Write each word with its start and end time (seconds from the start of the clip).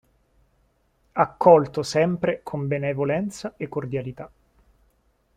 Accolto 1.11 1.83
sempre 1.83 2.39
con 2.41 2.65
benevolenza 2.67 3.53
e 3.55 3.67
cordialità. 3.69 4.31